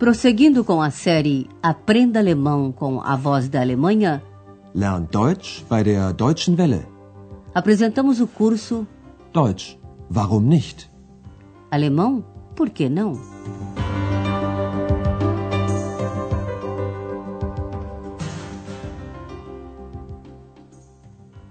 Prosseguindo 0.00 0.64
com 0.64 0.80
a 0.80 0.90
série 0.90 1.46
Aprenda 1.62 2.20
Alemão 2.20 2.72
com 2.72 3.02
a 3.02 3.14
Voz 3.16 3.50
da 3.50 3.60
Alemanha, 3.60 4.22
Lern 4.74 5.06
Deutsch 5.12 5.62
bei 5.68 5.84
der 5.84 6.14
Deutschen 6.14 6.56
Welle. 6.56 6.86
apresentamos 7.54 8.18
o 8.18 8.26
curso 8.26 8.86
Deutsch, 9.30 9.76
warum 10.10 10.40
nicht? 10.40 10.88
Alemão, 11.70 12.24
por 12.56 12.70
que 12.70 12.88
não? 12.88 13.12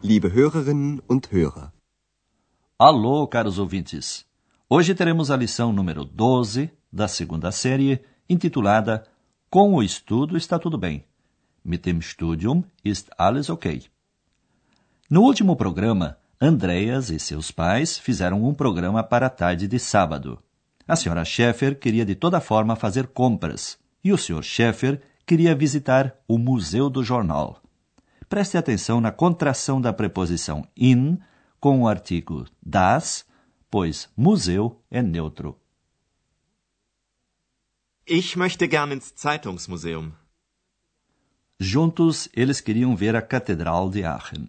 Liebe 0.02 0.28
Hörerinnen 0.28 1.04
und 1.08 1.30
Hörer. 1.32 1.72
Alô, 2.80 3.28
caros 3.28 3.60
ouvintes! 3.60 4.26
Hoje 4.68 4.96
teremos 4.96 5.30
a 5.30 5.38
lição 5.38 5.72
número 5.72 6.04
12 6.04 6.72
da 6.92 7.08
segunda 7.08 7.52
série, 7.52 8.02
intitulada 8.30 9.06
Com 9.50 9.74
o 9.74 9.82
estudo 9.82 10.38
está 10.38 10.60
tudo 10.60 10.78
bem. 10.78 11.04
Mit 11.66 11.84
dem 11.84 12.02
Studium 12.02 12.64
ist 12.86 13.10
alles 13.18 13.50
okay. 13.50 13.84
No 15.10 15.24
último 15.24 15.56
programa, 15.56 16.18
Andreas 16.40 17.10
e 17.10 17.20
seus 17.20 17.52
pais 17.52 17.98
fizeram 17.98 18.46
um 18.46 18.54
programa 18.54 19.04
para 19.04 19.26
a 19.26 19.30
tarde 19.30 19.68
de 19.68 19.80
sábado. 19.80 20.40
A 20.88 20.96
senhora 20.96 21.26
Scheffer 21.26 21.78
queria 21.78 22.06
de 22.06 22.16
toda 22.16 22.40
forma 22.40 22.76
fazer 22.76 23.08
compras 23.08 23.78
e 24.04 24.14
o 24.14 24.18
Sr. 24.18 24.44
Scheffer 24.44 25.02
queria 25.26 25.54
visitar 25.54 26.16
o 26.28 26.38
Museu 26.38 26.90
do 26.90 27.04
Jornal. 27.04 27.62
Preste 28.30 28.58
atenção 28.58 29.02
na 29.02 29.12
contração 29.12 29.82
da 29.82 29.92
preposição 29.92 30.66
in 30.78 31.20
com 31.60 31.82
o 31.82 31.88
artigo 31.88 32.46
das, 32.64 33.26
pois 33.70 34.08
museu 34.16 34.82
é 34.90 35.02
neutro. 35.02 35.59
Ich 38.12 38.36
möchte 38.36 38.68
gern 38.68 38.92
ins 38.92 39.14
Zeitungsmuseum. 39.14 40.14
Juntos, 41.60 42.28
eles 42.34 42.60
queriam 42.60 42.98
ver 42.98 43.16
a 43.16 43.22
Catedral 43.22 43.92
de 43.92 44.04
Aachen. 44.04 44.48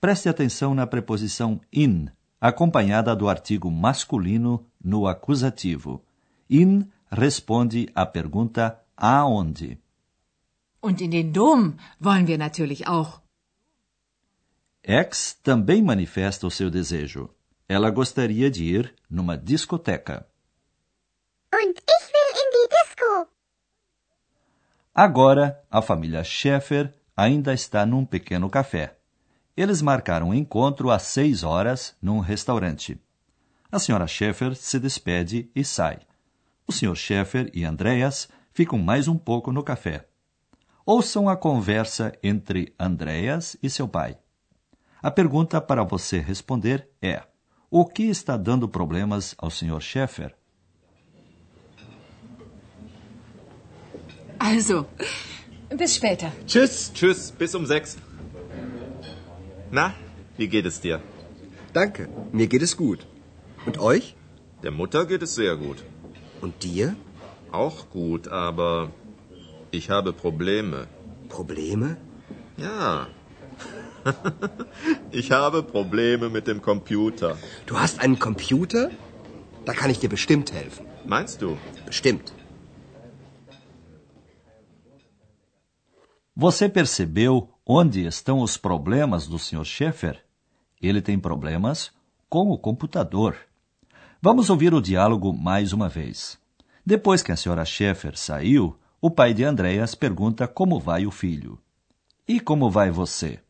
Preste 0.00 0.30
atenção 0.30 0.74
na 0.74 0.86
preposição 0.86 1.60
in, 1.70 2.08
acompanhada 2.40 3.14
do 3.14 3.28
artigo 3.28 3.70
masculino 3.70 4.64
no 4.82 5.06
acusativo. 5.06 6.02
In 6.48 6.90
responde 7.10 7.90
à 7.94 8.06
pergunta 8.06 8.80
aonde. 8.96 9.78
Und 10.80 11.02
in 11.02 11.10
den 11.10 11.32
Dom 11.32 11.76
wollen 12.00 12.26
wir 12.26 12.38
natürlich 12.38 12.86
auch. 12.86 13.20
Ex 14.82 15.34
também 15.42 15.82
manifesta 15.82 16.46
o 16.46 16.50
seu 16.50 16.70
desejo. 16.70 17.28
Ela 17.68 17.90
gostaria 17.90 18.50
de 18.50 18.64
ir 18.64 18.94
numa 19.10 19.36
discoteca. 19.36 20.26
Und 21.52 21.76
ich 21.76 22.04
will 22.14 22.30
in 22.42 22.48
die 22.56 22.68
Disco. 22.76 23.28
Agora, 24.94 25.58
a 25.70 25.80
família 25.80 26.22
Scheffer 26.22 26.92
ainda 27.16 27.54
está 27.54 27.86
num 27.86 28.04
pequeno 28.04 28.50
café. 28.50 28.98
Eles 29.56 29.80
marcaram 29.80 30.28
um 30.28 30.34
encontro 30.34 30.90
às 30.90 31.04
seis 31.04 31.42
horas 31.42 31.96
num 32.00 32.20
restaurante. 32.20 33.00
A 33.70 33.78
senhora 33.78 34.06
Scheffer 34.06 34.54
se 34.54 34.78
despede 34.78 35.50
e 35.56 35.64
sai. 35.64 36.00
O 36.66 36.72
senhor 36.72 36.94
Scheffer 36.94 37.50
e 37.54 37.64
Andreas 37.64 38.28
ficam 38.52 38.78
mais 38.78 39.08
um 39.08 39.16
pouco 39.16 39.50
no 39.50 39.62
café. 39.62 40.06
Ouçam 40.84 41.26
a 41.26 41.38
conversa 41.38 42.12
entre 42.22 42.74
Andreas 42.78 43.56
e 43.62 43.70
seu 43.70 43.88
pai. 43.88 44.18
A 45.02 45.10
pergunta 45.10 45.58
para 45.58 45.84
você 45.84 46.18
responder 46.18 46.86
é: 47.00 47.22
o 47.70 47.86
que 47.86 48.02
está 48.02 48.36
dando 48.36 48.68
problemas 48.68 49.34
ao 49.38 49.48
Sr. 49.48 49.80
Scheffer? 49.80 50.34
Also, 54.44 54.86
bis 55.70 55.94
später. 55.94 56.32
Tschüss. 56.48 56.92
Tschüss, 56.92 57.30
bis 57.30 57.54
um 57.54 57.64
sechs. 57.64 57.96
Na, 59.70 59.94
wie 60.36 60.48
geht 60.48 60.66
es 60.66 60.80
dir? 60.80 61.00
Danke, 61.72 62.08
mir 62.32 62.48
geht 62.48 62.62
es 62.62 62.76
gut. 62.76 63.06
Und 63.66 63.78
euch? 63.78 64.16
Der 64.64 64.72
Mutter 64.72 65.06
geht 65.06 65.22
es 65.22 65.36
sehr 65.36 65.56
gut. 65.56 65.84
Und 66.40 66.64
dir? 66.64 66.96
Auch 67.52 67.88
gut, 67.90 68.26
aber 68.26 68.90
ich 69.70 69.90
habe 69.90 70.12
Probleme. 70.12 70.88
Probleme? 71.28 71.96
Ja. 72.56 73.06
ich 75.12 75.30
habe 75.30 75.62
Probleme 75.62 76.30
mit 76.30 76.48
dem 76.48 76.60
Computer. 76.62 77.38
Du 77.66 77.78
hast 77.78 78.00
einen 78.00 78.18
Computer? 78.18 78.90
Da 79.64 79.72
kann 79.72 79.88
ich 79.90 80.00
dir 80.00 80.08
bestimmt 80.08 80.52
helfen. 80.52 80.84
Meinst 81.06 81.40
du? 81.42 81.56
Bestimmt. 81.86 82.32
Você 86.42 86.68
percebeu 86.68 87.54
onde 87.64 88.04
estão 88.04 88.40
os 88.40 88.56
problemas 88.56 89.28
do 89.28 89.38
Sr. 89.38 89.64
Scheffer? 89.64 90.24
Ele 90.82 91.00
tem 91.00 91.16
problemas 91.16 91.92
com 92.28 92.50
o 92.50 92.58
computador. 92.58 93.36
Vamos 94.20 94.50
ouvir 94.50 94.74
o 94.74 94.80
diálogo 94.80 95.32
mais 95.32 95.72
uma 95.72 95.88
vez. 95.88 96.36
Depois 96.84 97.22
que 97.22 97.30
a 97.30 97.36
senhora 97.36 97.64
Scheffer 97.64 98.18
saiu, 98.18 98.76
o 99.00 99.08
pai 99.08 99.32
de 99.32 99.44
Andreas 99.44 99.94
pergunta 99.94 100.48
como 100.48 100.80
vai 100.80 101.06
o 101.06 101.12
filho. 101.12 101.60
E 102.26 102.40
como 102.40 102.68
vai 102.68 102.90
você? 102.90 103.40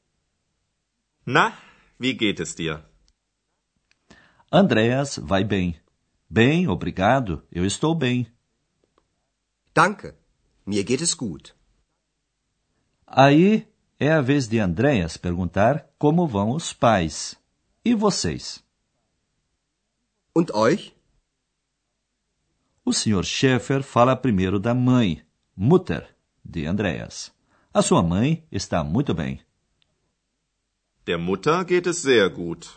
Na, 1.24 1.56
wie 1.98 2.12
geht 2.12 2.42
es 2.42 2.54
dir? 2.54 2.84
Andreas 4.52 5.16
vai 5.16 5.44
bem. 5.44 5.76
Bem, 6.28 6.68
obrigado, 6.68 7.42
eu 7.50 7.64
estou 7.64 7.94
bem. 7.94 8.26
Danke, 9.74 10.12
mir 10.66 10.84
geht 10.84 11.00
es 11.00 11.14
gut. 11.14 11.54
Aí 13.14 13.68
é 14.00 14.10
a 14.10 14.22
vez 14.22 14.48
de 14.48 14.58
Andreas 14.58 15.18
perguntar 15.18 15.86
como 15.98 16.26
vão 16.26 16.52
os 16.52 16.72
pais. 16.72 17.36
E 17.84 17.94
vocês? 17.94 18.64
Und 20.34 20.50
euch? 20.54 20.94
O 22.82 22.90
Sr. 22.90 23.22
Scheffer 23.22 23.82
fala 23.82 24.16
primeiro 24.16 24.58
da 24.58 24.74
mãe, 24.74 25.22
Mutter, 25.54 26.08
de 26.42 26.64
Andreas. 26.64 27.30
A 27.74 27.82
sua 27.82 28.02
mãe 28.02 28.46
está 28.50 28.82
muito 28.82 29.12
bem. 29.12 29.42
Der 31.04 31.18
Mutter 31.18 31.66
geht 31.66 31.86
es 31.86 31.98
sehr 31.98 32.30
gut. 32.30 32.70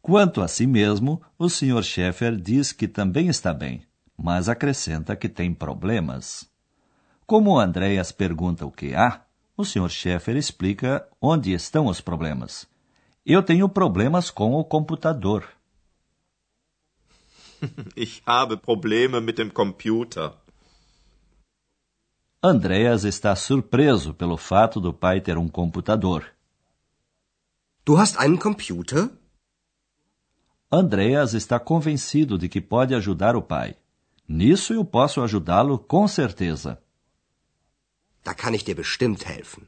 Quanto 0.00 0.40
a 0.40 0.46
si 0.46 0.68
mesmo, 0.68 1.20
o 1.36 1.48
Sr. 1.48 1.82
Scheffer 1.82 2.36
diz 2.36 2.72
que 2.72 2.86
também 2.86 3.26
está 3.28 3.52
bem, 3.52 3.82
mas 4.16 4.48
acrescenta 4.48 5.16
que 5.16 5.28
tem 5.28 5.52
problemas. 5.52 6.49
Como 7.30 7.60
Andreas 7.60 8.10
pergunta 8.10 8.66
o 8.66 8.72
que 8.72 8.92
há, 8.92 9.24
o 9.56 9.64
Sr. 9.64 9.88
Scheffer 9.88 10.36
explica 10.36 11.08
onde 11.20 11.52
estão 11.52 11.86
os 11.86 12.00
problemas. 12.00 12.66
Eu 13.24 13.40
tenho 13.40 13.68
problemas 13.68 14.32
com 14.32 14.54
o 14.54 14.64
computador. 14.64 15.48
Ich 17.96 18.20
habe 18.26 18.56
Probleme 18.56 19.20
mit 19.20 19.36
dem 19.36 19.48
Computer. 19.48 20.32
Andreas 22.42 23.04
está 23.04 23.36
surpreso 23.36 24.12
pelo 24.12 24.36
fato 24.36 24.80
do 24.80 24.92
pai 24.92 25.20
ter 25.20 25.38
um 25.38 25.46
computador. 25.46 26.26
Du 27.84 27.96
hast 27.96 28.18
einen 28.18 28.38
Computer? 28.38 29.08
Andreas 30.68 31.32
está 31.34 31.60
convencido 31.60 32.36
de 32.36 32.48
que 32.48 32.60
pode 32.60 32.92
ajudar 32.92 33.36
o 33.36 33.42
pai. 33.42 33.76
Nisso 34.26 34.74
eu 34.74 34.84
posso 34.84 35.22
ajudá-lo 35.22 35.78
com 35.78 36.08
certeza. 36.08 36.82
Da 38.24 38.34
kann 38.34 38.54
ich 38.54 38.64
dir 38.64 38.76
bestimmt 38.76 39.26
helfen. 39.26 39.66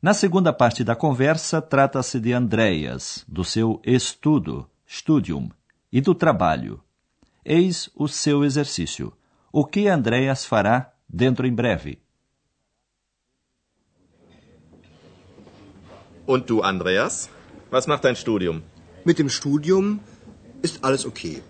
Na 0.00 0.14
segunda 0.14 0.52
parte 0.52 0.84
da 0.84 0.94
conversa, 0.94 1.60
trata-se 1.60 2.20
de 2.20 2.32
Andreas, 2.32 3.24
do 3.26 3.44
seu 3.44 3.80
estudo, 3.84 4.70
studium, 4.86 5.50
e 5.92 6.00
do 6.00 6.14
trabalho. 6.14 6.80
Eis 7.44 7.90
o 7.94 8.06
seu 8.06 8.44
exercício. 8.44 9.12
O 9.50 9.64
que 9.64 9.88
Andreas 9.88 10.44
fará 10.44 10.92
dentro 11.08 11.46
em 11.46 11.54
breve? 11.54 11.98
Und 16.26 16.46
du, 16.46 16.62
Andreas? 16.62 17.30
Was 17.70 17.86
macht 17.86 18.04
dein 18.04 18.14
Studium? 18.14 18.62
Mit 19.04 19.18
dem 19.18 19.30
Studium 19.30 19.98
ist 20.62 20.84
alles 20.84 21.06
okay. 21.06 21.42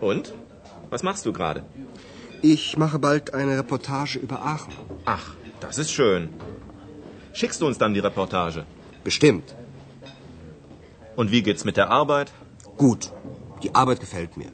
Und? 0.00 0.32
Was 0.88 1.02
machst 1.02 1.26
du 1.26 1.32
gerade? 1.32 1.64
Ich 2.46 2.76
mache 2.76 2.98
bald 2.98 3.32
eine 3.32 3.56
Reportage 3.56 4.18
über 4.18 4.42
Aachen. 4.44 4.74
Ach, 5.06 5.26
das 5.60 5.78
ist 5.78 5.90
schön. 5.90 6.28
Schickst 7.32 7.62
du 7.62 7.66
uns 7.66 7.78
dann 7.78 7.94
die 7.94 8.00
Reportage? 8.00 8.66
Bestimmt. 9.02 9.54
Und 11.16 11.30
wie 11.30 11.42
geht's 11.42 11.64
mit 11.64 11.78
der 11.78 11.88
Arbeit? 11.88 12.32
Gut. 12.76 13.10
Die 13.62 13.74
Arbeit 13.74 14.00
gefällt 14.00 14.36
mir. 14.36 14.52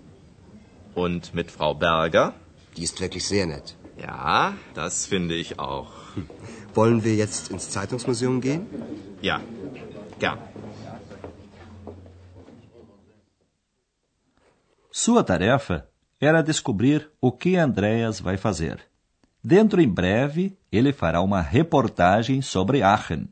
Und 0.95 1.35
mit 1.35 1.51
Frau 1.51 1.75
Berger? 1.75 2.35
Die 2.77 2.85
ist 2.85 3.01
wirklich 3.01 3.27
sehr 3.27 3.47
nett. 3.47 3.77
Ja, 4.01 4.55
das 4.75 5.07
finde 5.07 5.35
ich 5.35 5.59
auch. 5.59 5.91
Wollen 6.75 7.03
wir 7.03 7.17
jetzt 7.17 7.51
ins 7.51 7.71
Zeitungsmuseum 7.71 8.41
gehen? 8.41 8.67
Ja, 9.21 9.41
gern. 10.21 10.39
Sua 14.93 15.25
tarefa 15.25 15.90
era 16.20 16.43
descobrir 16.43 17.11
o 17.20 17.32
que 17.32 17.56
Andreas 17.56 18.20
vai 18.20 18.37
fazer. 18.37 18.87
Dentro 19.43 19.81
em 19.81 19.88
breve, 19.88 20.58
ele 20.70 20.93
fará 20.93 21.22
uma 21.22 21.40
reportagem 21.40 22.43
sobre 22.43 22.82
Aachen. 22.82 23.26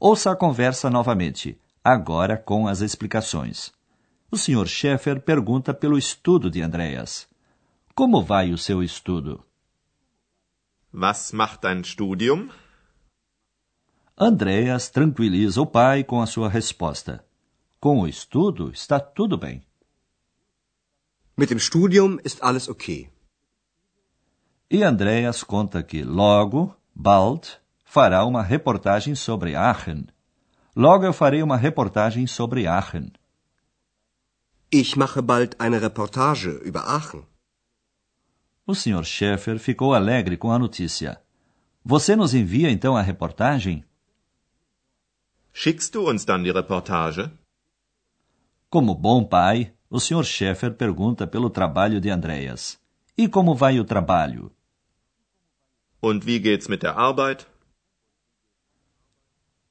Ouça 0.00 0.30
a 0.30 0.36
conversa 0.36 0.88
novamente, 0.88 1.60
agora 1.84 2.38
com 2.38 2.66
as 2.66 2.80
explicações. 2.80 3.70
O 4.30 4.36
Sr. 4.36 4.66
Schaeffer 4.66 5.20
pergunta 5.20 5.74
pelo 5.74 5.98
estudo 5.98 6.50
de 6.50 6.62
Andreas. 6.62 7.28
Como 7.94 8.22
vai 8.22 8.50
o 8.50 8.58
seu 8.58 8.82
estudo? 8.82 9.44
Was 10.92 11.32
macht 11.32 11.60
dein 11.60 11.84
Studium? 11.84 12.48
Andreas 14.18 14.88
tranquiliza 14.88 15.60
o 15.60 15.66
pai 15.66 16.02
com 16.02 16.22
a 16.22 16.26
sua 16.26 16.48
resposta. 16.48 17.22
Com 17.78 18.00
o 18.00 18.08
estudo 18.08 18.70
está 18.70 18.98
tudo 18.98 19.36
bem. 19.36 19.62
Mit 21.38 21.50
dem 21.50 21.58
Studium 21.58 22.18
ist 22.24 22.42
alles 22.42 22.66
okay. 22.66 23.10
E 24.70 24.82
Andreas 24.82 25.44
conta 25.44 25.82
que 25.82 26.02
logo, 26.02 26.74
bald, 26.94 27.60
fará 27.84 28.24
uma 28.24 28.42
reportagem 28.42 29.14
sobre 29.14 29.54
Aachen. 29.54 30.06
Logo 30.74 31.04
eu 31.04 31.12
farei 31.12 31.42
uma 31.42 31.58
reportagem 31.58 32.26
sobre 32.26 32.66
Aachen. 32.66 33.12
Ich 34.70 34.96
mache 34.96 35.20
bald 35.20 35.56
eine 35.60 35.78
Reportage 35.82 36.50
über 36.64 36.86
Aachen. 36.86 37.26
O 38.66 38.74
Sr. 38.74 39.04
Schaeffer 39.04 39.58
ficou 39.58 39.92
alegre 39.92 40.38
com 40.38 40.50
a 40.50 40.58
notícia. 40.58 41.20
Você 41.84 42.16
nos 42.16 42.32
envia 42.32 42.70
então 42.70 42.96
a 42.96 43.02
reportagem? 43.02 43.84
Schickst 45.52 45.94
du 45.94 46.08
uns 46.10 46.24
dann 46.24 46.42
die 46.42 46.50
Reportage? 46.50 47.30
Como 48.70 48.94
bom 48.94 49.22
pai, 49.22 49.74
o 49.90 49.98
Sr. 50.00 50.24
Schaeffer 50.24 50.74
pergunta 50.74 51.26
pelo 51.26 51.50
trabalho 51.50 52.00
de 52.00 52.10
Andreas. 52.10 52.78
E 53.16 53.28
como 53.28 53.54
vai 53.54 53.80
o 53.80 53.84
trabalho? 53.84 54.52
Und 56.02 56.24
wie 56.24 56.38
geht's 56.38 56.68
mit 56.68 56.82
der 56.82 56.96
Arbeit? 56.96 57.46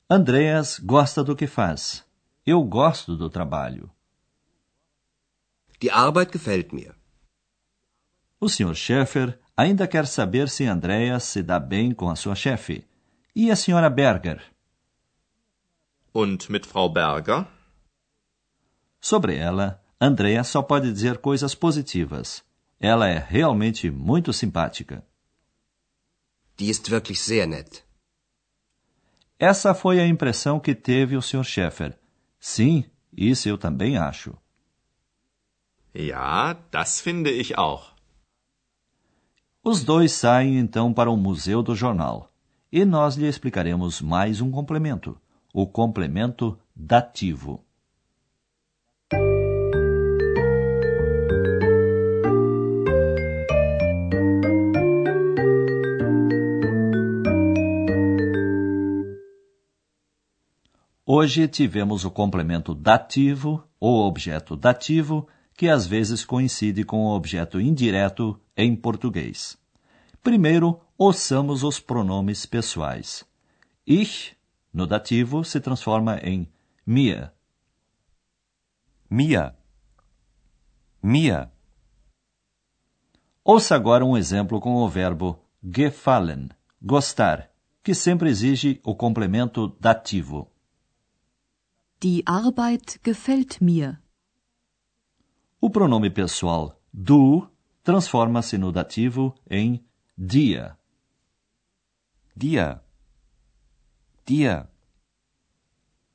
Andreas 0.09 0.79
gosta 0.79 1.23
do 1.23 1.35
que 1.35 1.47
faz. 1.47 2.03
Eu 2.45 2.63
gosto 2.63 3.15
do 3.15 3.29
trabalho. 3.29 3.91
Die 5.81 5.89
Arbeit 5.89 6.31
gefällt 6.31 6.73
mir. 6.73 6.95
O 8.39 8.47
Sr. 8.47 8.75
Schaeffer 8.75 9.39
ainda 9.55 9.87
quer 9.87 10.05
saber 10.05 10.49
se 10.49 10.65
Andreas 10.65 11.23
se 11.23 11.41
dá 11.41 11.59
bem 11.59 11.93
com 11.93 12.09
a 12.09 12.15
sua 12.15 12.35
chefe. 12.35 12.85
E 13.35 13.51
a 13.51 13.55
Sra. 13.55 13.89
Berger? 13.89 14.41
Und 16.13 16.49
mit 16.49 16.65
Frau 16.65 16.89
Berger? 16.89 17.47
Sobre 19.01 19.35
ela, 19.35 19.83
Andreas 19.99 20.47
só 20.47 20.61
pode 20.61 20.91
dizer 20.91 21.17
coisas 21.19 21.55
positivas. 21.55 22.43
Ela 22.79 23.07
é 23.07 23.17
realmente 23.17 23.89
muito 23.89 24.33
simpática. 24.33 25.03
Die 26.57 26.69
ist 26.69 26.89
wirklich 26.89 27.19
sehr 27.19 27.47
nett. 27.47 27.83
Essa 29.37 29.73
foi 29.73 29.99
a 29.99 30.07
impressão 30.07 30.59
que 30.59 30.73
teve 30.73 31.17
o 31.17 31.21
Sr. 31.21 31.43
Schaeffer. 31.43 31.99
Sim, 32.39 32.85
isso 33.11 33.49
eu 33.49 33.57
também 33.57 33.97
acho. 33.97 34.37
Ja, 35.93 36.53
das 36.71 37.01
finde 37.01 37.31
ich 37.31 37.57
auch. 37.57 37.93
Os 39.63 39.83
dois 39.83 40.11
saem 40.11 40.59
então 40.59 40.93
para 40.93 41.09
o 41.09 41.17
Museu 41.17 41.63
do 41.63 41.73
Jornal. 41.73 42.31
E 42.71 42.85
nós 42.85 43.15
lhe 43.15 43.27
explicaremos 43.27 43.99
mais 43.99 44.39
um 44.39 44.51
complemento: 44.51 45.19
o 45.53 45.65
complemento 45.65 46.59
dativo. 46.75 47.64
Hoje 61.07 61.47
tivemos 61.47 62.03
o 62.03 62.09
complemento 62.09 62.73
dativo 62.73 63.63
ou 63.79 64.07
objeto 64.07 64.55
dativo, 64.55 65.27
que 65.53 65.69
às 65.69 65.85
vezes 65.85 66.25
coincide 66.25 66.83
com 66.83 67.05
o 67.05 67.15
objeto 67.15 67.61
indireto 67.61 68.41
em 68.57 68.75
português. 68.75 69.55
Primeiro, 70.23 70.81
ouçamos 70.97 71.61
os 71.61 71.79
pronomes 71.79 72.47
pessoais. 72.47 73.23
Ich, 73.85 74.35
no 74.73 74.87
dativo, 74.87 75.43
se 75.43 75.59
transforma 75.59 76.17
em 76.23 76.51
mir. 76.83 77.31
Mir. 79.07 79.53
Mir. 81.03 81.47
Ouça 83.43 83.75
agora 83.75 84.03
um 84.03 84.17
exemplo 84.17 84.59
com 84.59 84.73
o 84.73 84.89
verbo 84.89 85.39
gefallen, 85.63 86.49
gostar, 86.81 87.51
que 87.83 87.93
sempre 87.93 88.27
exige 88.27 88.81
o 88.83 88.95
complemento 88.95 89.67
dativo. 89.79 90.49
Die 92.03 92.23
Arbeit 92.25 92.99
gefällt 93.03 93.61
mir. 93.61 94.01
O 95.61 95.69
pronome 95.69 96.09
pessoal 96.09 96.77
du 96.93 97.47
transforma-se 97.83 98.57
no 98.57 98.71
dativo 98.71 99.33
em 99.49 99.83
dir. 100.17 100.77
Dir. 102.35 102.81
Dir. 104.25 104.67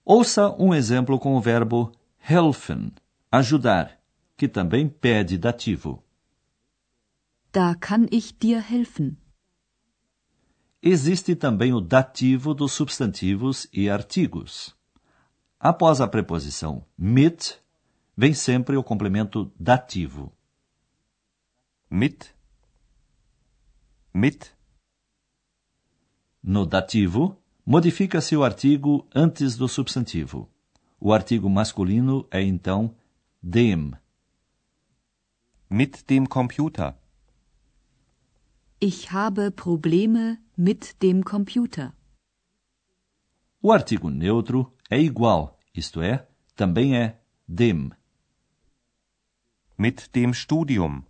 Ouça 0.04 0.50
um 0.58 0.74
exemplo 0.74 1.18
com 1.18 1.34
o 1.36 1.40
verbo 1.40 1.92
helfen, 2.18 2.92
ajudar, 3.30 3.98
que 4.36 4.48
também 4.48 4.88
pede 4.88 5.38
dativo. 5.38 6.04
Da 7.52 7.74
kann 7.74 8.06
ich 8.12 8.38
dir 8.38 8.62
helfen. 8.70 9.16
Existe 10.82 11.34
também 11.34 11.72
o 11.72 11.80
dativo 11.80 12.54
dos 12.54 12.72
substantivos 12.72 13.66
e 13.72 13.88
artigos. 13.90 14.79
Após 15.62 16.00
a 16.00 16.08
preposição 16.08 16.86
mit, 16.96 17.60
vem 18.16 18.32
sempre 18.32 18.78
o 18.78 18.82
complemento 18.82 19.52
dativo. 19.60 20.32
Mit. 21.90 22.34
Mit. 24.14 24.56
No 26.42 26.64
dativo, 26.64 27.36
modifica-se 27.66 28.34
o 28.34 28.42
artigo 28.42 29.06
antes 29.14 29.54
do 29.54 29.68
substantivo. 29.68 30.48
O 30.98 31.12
artigo 31.12 31.50
masculino 31.50 32.26
é 32.30 32.40
então 32.40 32.96
dem. 33.42 33.92
Mit 35.68 36.04
dem 36.06 36.24
Computer. 36.24 36.94
Ich 38.80 39.12
habe 39.12 39.50
Probleme 39.50 40.38
mit 40.56 40.96
dem 40.98 41.20
Computer. 41.20 41.92
O 43.60 43.70
artigo 43.70 44.08
neutro 44.08 44.72
é 44.90 44.98
igual, 44.98 45.56
isto 45.74 46.02
é, 46.02 46.26
também 46.56 46.96
é 46.96 47.16
dem. 47.48 47.90
Mit 49.78 50.10
dem 50.12 50.34
Studium. 50.34 51.04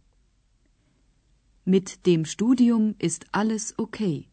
Mit 1.65 1.99
dem 2.05 2.25
Studium 2.25 2.95
ist 3.01 3.25
alles 3.33 3.75
okay. 3.79 4.29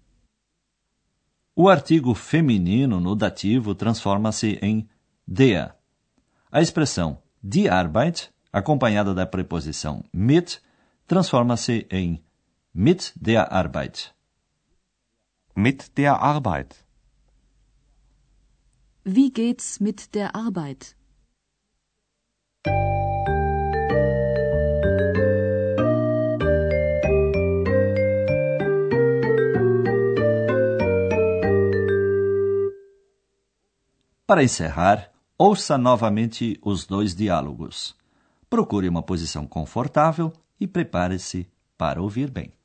O 1.55 1.69
artigo 1.69 2.13
feminino 2.13 2.99
no 2.99 3.15
dativo 3.15 3.73
transforma-se 3.73 4.59
em 4.61 4.87
der. 5.25 5.75
A 6.51 6.61
expressão 6.61 7.23
die 7.41 7.67
Arbeit, 7.69 8.31
acompanhada 8.51 9.13
da 9.13 9.25
preposição 9.25 10.03
mit, 10.13 10.61
transforma-se 11.07 11.87
em 11.89 12.23
mit 12.73 13.11
der 13.15 13.51
Arbeit. 13.51 14.13
Mit 15.55 15.89
der 15.95 16.13
Arbeit. 16.13 16.86
Wie 19.09 19.31
geht's 19.31 19.79
mit 19.79 20.13
der 20.15 20.35
Arbeit? 20.35 20.93
Para 34.25 34.43
encerrar, 34.43 35.09
ouça 35.37 35.77
novamente 35.77 36.59
os 36.61 36.85
dois 36.85 37.15
diálogos. 37.15 37.95
Procure 38.49 38.89
uma 38.89 39.01
posição 39.01 39.47
confortável 39.47 40.33
e 40.59 40.67
prepare-se 40.67 41.47
para 41.77 42.01
ouvir 42.01 42.29
bem. 42.29 42.56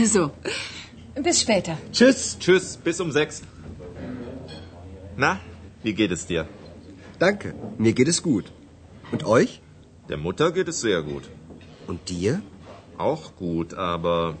Also, 0.00 0.30
bis 1.22 1.42
später. 1.42 1.76
Tschüss. 1.92 2.38
Tschüss, 2.38 2.78
bis 2.78 3.00
um 3.00 3.12
sechs. 3.12 3.42
Na, 5.16 5.40
wie 5.82 5.92
geht 5.92 6.10
es 6.10 6.26
dir? 6.26 6.46
Danke, 7.18 7.54
mir 7.76 7.92
geht 7.92 8.08
es 8.08 8.22
gut. 8.22 8.46
Und 9.12 9.24
euch? 9.24 9.60
Der 10.08 10.16
Mutter 10.16 10.52
geht 10.52 10.68
es 10.68 10.80
sehr 10.80 11.02
gut. 11.02 11.24
Und 11.86 12.08
dir? 12.08 12.40
Auch 12.96 13.36
gut, 13.36 13.74
aber 13.74 14.38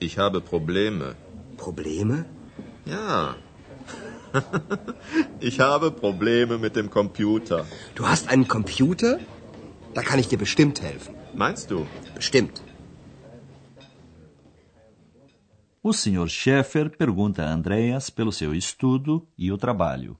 ich 0.00 0.18
habe 0.18 0.40
Probleme. 0.40 1.14
Probleme? 1.56 2.24
Ja. 2.84 3.36
ich 5.40 5.60
habe 5.60 5.92
Probleme 5.92 6.58
mit 6.58 6.74
dem 6.74 6.90
Computer. 6.90 7.66
Du 7.94 8.08
hast 8.08 8.28
einen 8.28 8.48
Computer? 8.48 9.20
Da 9.94 10.02
kann 10.02 10.18
ich 10.18 10.26
dir 10.26 10.38
bestimmt 10.38 10.82
helfen. 10.82 11.14
Meinst 11.34 11.70
du? 11.70 11.86
Bestimmt. 12.16 12.62
O 15.84 15.92
Sr. 15.92 16.28
Schaeffer 16.28 16.90
pergunta 16.90 17.42
a 17.42 17.52
Andreas 17.52 18.08
pelo 18.08 18.30
seu 18.30 18.54
estudo 18.54 19.26
e 19.36 19.50
o 19.50 19.58
trabalho. 19.58 20.16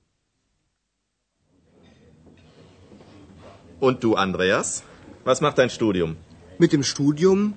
Und 3.80 4.00
du, 4.02 4.16
Andreas? 4.16 4.82
Was 5.24 5.40
macht 5.40 5.58
dein 5.58 5.70
Studium? 5.70 6.16
Mit 6.58 6.72
dem 6.72 6.82
Studium 6.82 7.54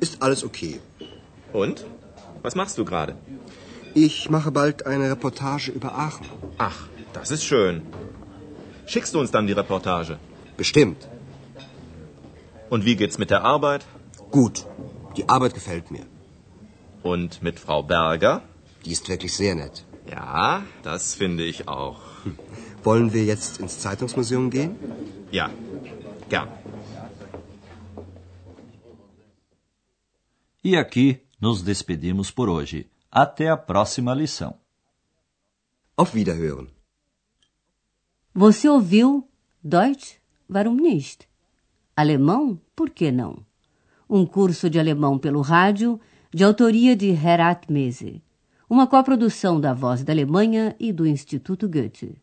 ist 0.00 0.20
alles 0.24 0.42
okay. 0.42 0.80
Und? 1.52 1.86
Was 2.42 2.56
machst 2.56 2.78
du 2.78 2.84
gerade? 2.84 3.14
Ich 3.94 4.28
mache 4.28 4.50
bald 4.50 4.84
eine 4.84 5.08
Reportage 5.08 5.70
über 5.70 5.90
Aachen. 5.96 6.26
Ach, 6.58 6.88
das 7.12 7.30
ist 7.30 7.44
schön. 7.44 7.82
Schickst 8.86 9.14
du 9.14 9.20
uns 9.20 9.30
dann 9.30 9.46
die 9.46 9.58
Reportage? 9.60 10.18
Bestimmt. 10.56 11.08
Und 12.70 12.84
wie 12.84 12.96
geht's 12.96 13.18
mit 13.18 13.30
der 13.30 13.44
Arbeit? 13.44 13.86
Gut. 14.32 14.66
Die 15.16 15.28
Arbeit 15.28 15.54
gefällt 15.54 15.92
mir. 15.92 16.06
Und 17.12 17.40
mit 17.46 17.56
Frau 17.64 17.80
Berger? 17.94 18.42
Die 18.84 18.92
ist 18.96 19.08
wirklich 19.08 19.34
sehr 19.42 19.54
nett. 19.54 19.76
Ja, 20.10 20.64
das 20.82 21.14
finde 21.14 21.44
ich 21.44 21.68
auch. 21.68 22.00
Wollen 22.86 23.12
wir 23.12 23.24
jetzt 23.24 23.60
ins 23.62 23.78
Zeitungsmuseum 23.84 24.50
gehen? 24.50 24.72
Ja, 25.30 25.46
gern. 26.28 26.48
E 30.64 30.76
aqui 30.76 31.08
nos 31.40 31.62
despedimos 31.62 32.32
por 32.32 32.48
hoje. 32.48 32.86
Até 33.10 33.48
a 33.48 33.56
próxima 33.56 34.12
lição. 34.14 34.54
Auf 35.96 36.12
Wiederhören. 36.14 36.68
Você 38.34 38.68
ouviu 38.68 39.28
Deutsch? 39.62 40.18
Warum 40.50 40.76
nicht? 40.76 41.28
Alemão? 41.96 42.60
Por 42.74 42.90
que 42.90 43.12
não? 43.12 43.46
Um 44.10 44.26
curso 44.26 44.68
de 44.68 44.78
alemão 44.78 45.18
pelo 45.18 45.40
rádio, 45.40 46.00
de 46.32 46.44
autoria 46.44 46.96
de 46.96 47.10
Herat 47.10 47.70
Mese. 47.70 48.22
Uma 48.68 48.86
coprodução 48.86 49.60
da 49.60 49.72
Voz 49.72 50.02
da 50.02 50.12
Alemanha 50.12 50.74
e 50.78 50.92
do 50.92 51.06
Instituto 51.06 51.68
Goethe. 51.68 52.20